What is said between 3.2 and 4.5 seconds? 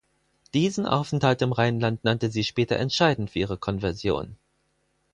für ihre Konversion.